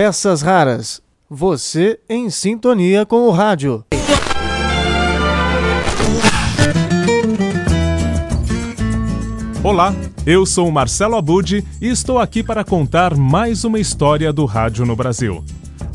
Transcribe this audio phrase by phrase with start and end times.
[0.00, 1.02] Peças Raras.
[1.28, 3.84] Você em sintonia com o rádio.
[9.60, 9.92] Olá,
[10.24, 14.94] eu sou Marcelo Abud e estou aqui para contar mais uma história do rádio no
[14.94, 15.44] Brasil.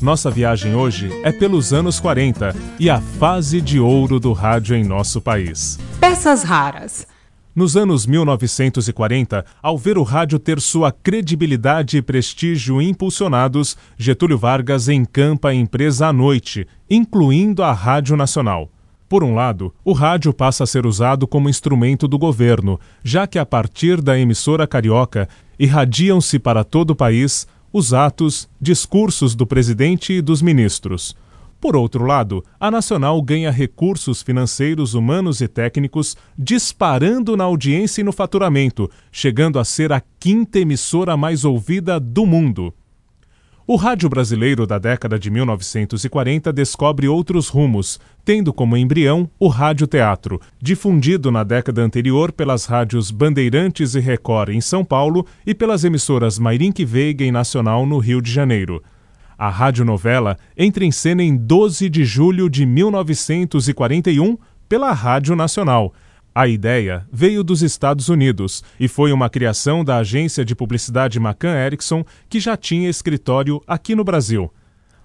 [0.00, 4.82] Nossa viagem hoje é pelos anos 40 e a fase de ouro do rádio em
[4.82, 5.78] nosso país.
[6.00, 7.06] Peças raras.
[7.54, 14.88] Nos anos 1940, ao ver o rádio ter sua credibilidade e prestígio impulsionados, Getúlio Vargas
[14.88, 18.70] encampa a empresa à noite, incluindo a Rádio Nacional.
[19.06, 23.38] Por um lado, o rádio passa a ser usado como instrumento do governo, já que
[23.38, 30.14] a partir da emissora carioca irradiam-se para todo o país os atos, discursos do presidente
[30.14, 31.14] e dos ministros.
[31.62, 38.04] Por outro lado, a Nacional ganha recursos financeiros, humanos e técnicos, disparando na audiência e
[38.04, 42.74] no faturamento, chegando a ser a quinta emissora mais ouvida do mundo.
[43.64, 50.40] O rádio brasileiro da década de 1940 descobre outros rumos, tendo como embrião o rádio-teatro,
[50.60, 56.40] difundido na década anterior pelas rádios Bandeirantes e Record em São Paulo e pelas emissoras
[56.40, 58.82] Mairink Veiga e Nacional no Rio de Janeiro.
[59.36, 64.36] A radionovela entra em cena em 12 de julho de 1941
[64.68, 65.92] pela Rádio Nacional,
[66.34, 71.54] a ideia veio dos Estados Unidos e foi uma criação da agência de publicidade McCann
[71.54, 74.50] Erickson, que já tinha escritório aqui no Brasil.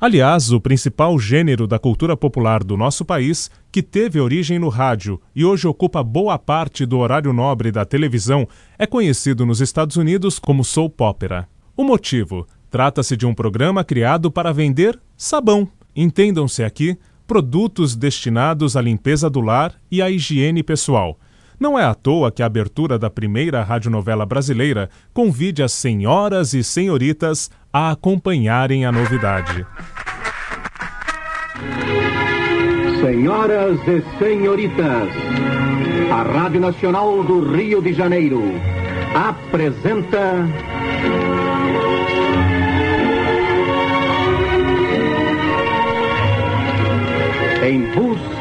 [0.00, 5.20] Aliás, o principal gênero da cultura popular do nosso país, que teve origem no rádio
[5.32, 10.40] e hoje ocupa boa parte do horário nobre da televisão, é conhecido nos Estados Unidos
[10.40, 11.48] como soap opera.
[11.76, 12.48] O motivo?
[12.72, 15.68] Trata-se de um programa criado para vender sabão.
[15.94, 21.18] Entendam-se aqui produtos destinados à limpeza do lar e à higiene pessoal.
[21.60, 26.64] Não é à toa que a abertura da primeira radionovela brasileira convide as senhoras e
[26.64, 29.66] senhoritas a acompanharem a novidade.
[33.02, 35.10] Senhoras e senhoritas,
[36.10, 38.42] a Rádio Nacional do Rio de Janeiro
[39.14, 40.48] apresenta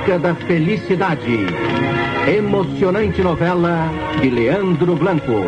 [0.02, 1.46] Busca da Felicidade.
[2.28, 3.88] Emocionante novela
[4.20, 5.46] de Leandro Blanco.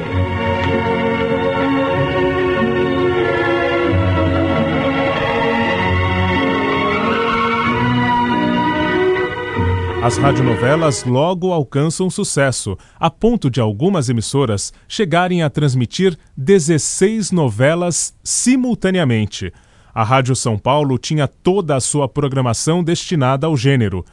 [10.04, 18.14] As radionovelas logo alcançam sucesso, a ponto de algumas emissoras chegarem a transmitir 16 novelas
[18.24, 19.52] simultaneamente
[19.96, 24.04] a Rádio São Paulo tinha toda a sua programação destinada ao gênero.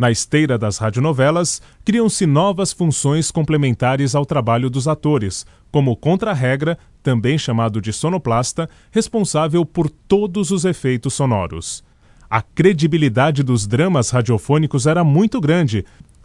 [0.00, 7.36] Na esteira das radionovelas, criam-se novas funções complementares ao trabalho dos atores, como contra-regra, também
[7.36, 11.84] chamado de sonoplasta, responsável por todos os efeitos sonoros.
[12.30, 15.84] A credibilidade dos dramas radiofônicos era muito grande,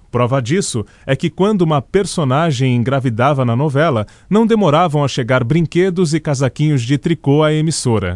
[0.10, 6.14] Prova disso é que quando uma personagem engravidava na novela, não demoravam a chegar brinquedos
[6.14, 8.16] e casaquinhos de tricô à emissora.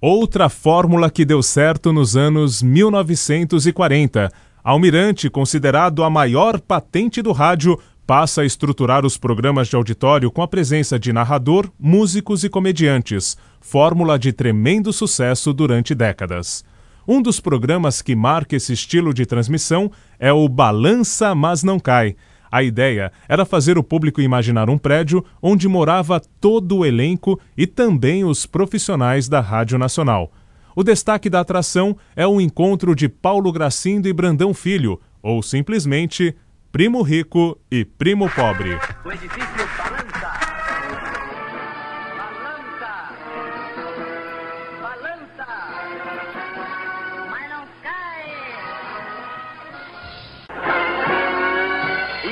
[0.00, 4.30] Outra fórmula que deu certo nos anos 1940.
[4.62, 10.42] Almirante, considerado a maior patente do rádio, passa a estruturar os programas de auditório com
[10.42, 16.64] a presença de narrador, músicos e comediantes, fórmula de tremendo sucesso durante décadas.
[17.06, 22.16] Um dos programas que marca esse estilo de transmissão é o Balança Mas Não Cai.
[22.50, 27.66] A ideia era fazer o público imaginar um prédio onde morava todo o elenco e
[27.66, 30.32] também os profissionais da Rádio Nacional.
[30.78, 36.36] O destaque da atração é o encontro de Paulo Gracindo e Brandão Filho, ou simplesmente
[36.70, 38.78] Primo Rico e Primo Pobre.
[39.04, 39.68] O edifício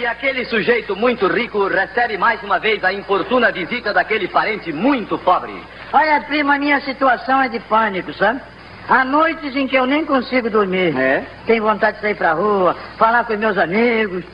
[0.07, 5.53] aquele sujeito muito rico recebe mais uma vez a importuna visita daquele parente muito pobre.
[5.93, 8.41] Olha, prima, a minha situação é de pânico, sabe?
[8.89, 10.97] Há noites em que eu nem consigo dormir.
[10.97, 11.25] É?
[11.45, 14.25] Tenho vontade de sair pra rua, falar com meus amigos,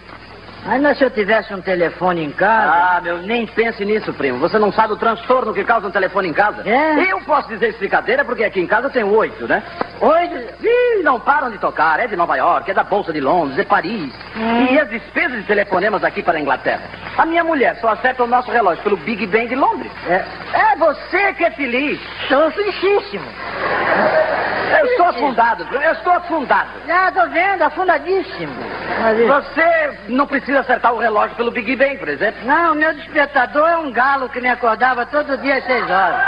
[0.66, 2.72] Ainda se eu tivesse um telefone em casa.
[2.72, 4.38] Ah, meu, nem pense nisso, primo.
[4.38, 6.62] Você não sabe o transtorno que causa um telefone em casa?
[6.68, 7.12] É?
[7.12, 9.62] Eu posso dizer isso brincadeira porque aqui em casa tem oito, né?
[10.00, 10.64] Oito?
[10.64, 11.98] Ih, não param de tocar.
[11.98, 14.14] É de Nova York, é da Bolsa de Londres, é Paris.
[14.36, 14.66] Hum.
[14.70, 16.82] E as despesas de telefonemas aqui para a Inglaterra.
[17.18, 19.90] A minha mulher só acerta o nosso relógio pelo Big Ben de Londres.
[20.06, 20.24] É,
[20.54, 22.00] é você que é feliz.
[22.22, 23.24] Estou felicíssimo.
[24.78, 26.70] Eu estou afundado, eu estou afundado.
[26.86, 28.52] Já tô vendo, afundadíssimo.
[29.26, 32.44] Você não precisa acertar o relógio pelo Big Ben, por exemplo?
[32.44, 36.20] Não, meu despertador é um galo que me acordava todo dia às seis horas.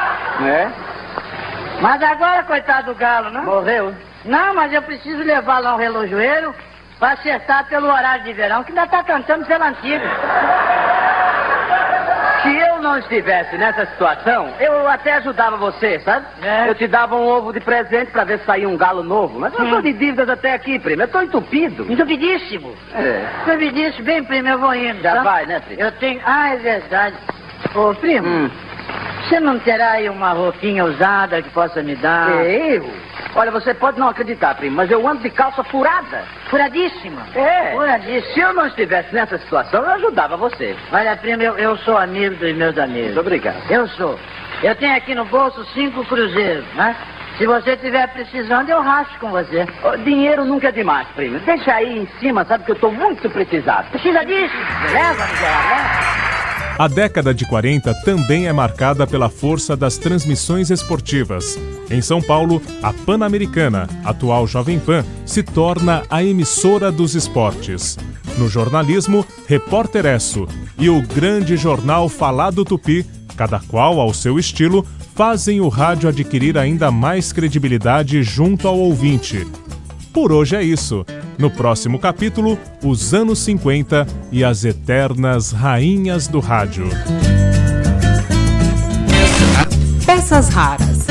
[0.43, 0.69] É?
[1.81, 3.40] Mas agora, coitado do galo, né?
[3.40, 3.94] Morreu.
[4.25, 6.55] Não, mas eu preciso levar lá um relojoeiro
[6.99, 10.05] para acertar pelo horário de verão, que ainda tá cantando pela antiga.
[12.84, 16.26] Não estivesse nessa situação, eu até ajudava você, sabe?
[16.42, 16.69] É.
[16.69, 19.40] Eu te dava um ovo de presente pra ver se saía um galo novo.
[19.40, 19.70] Mas eu Hum.
[19.70, 21.00] tô de dívidas até aqui, primo.
[21.00, 21.90] Eu tô entupido.
[21.90, 22.75] Entupidíssimo.
[22.94, 23.25] É.
[23.46, 24.04] Entupidíssimo.
[24.04, 25.22] Bem, primo, eu vou indo, Já tá?
[25.22, 25.81] vai, né, primo?
[25.81, 26.20] Eu tenho...
[26.26, 27.16] Ah, é verdade.
[27.75, 28.50] Ô, primo, Hum.
[29.22, 32.44] você não terá aí uma roupinha usada que possa me dar?
[32.44, 32.86] Eu?
[33.34, 36.22] Olha, você pode não acreditar, primo, mas eu ando de calça furada.
[36.55, 37.27] Furadíssima.
[37.35, 37.73] É.
[37.73, 38.33] Furadíssima.
[38.35, 40.77] Se eu não estivesse nessa situação, eu ajudava você.
[40.93, 43.06] Olha, primo, eu, eu sou amigo dos meus amigos.
[43.06, 43.56] Muito obrigado.
[43.69, 44.17] Eu sou.
[44.62, 46.95] Eu tenho aqui no bolso cinco cruzeiros, né?
[47.39, 49.67] Se você estiver precisando, eu racho com você.
[49.83, 51.41] Ô, Dinheiro nunca é demais, primo.
[51.41, 53.91] Deixa aí em cima, sabe que eu tô muito precisado.
[53.91, 54.55] Precisa disso?
[54.83, 55.77] Beleza, miserável?
[55.77, 56.24] né?
[56.76, 61.56] A década de 40 também é marcada pela força das transmissões esportivas.
[61.88, 67.97] Em São Paulo, a Pan-Americana, atual Jovem Pan, se torna a emissora dos esportes.
[68.37, 73.06] No jornalismo, Repórter Esso e o grande jornal Falado Tupi,
[73.37, 74.85] cada qual ao seu estilo,
[75.15, 79.47] fazem o rádio adquirir ainda mais credibilidade junto ao ouvinte.
[80.12, 81.06] Por hoje é isso.
[81.38, 86.88] No próximo capítulo, os anos 50 e as eternas rainhas do rádio.
[90.06, 91.06] Peças raras.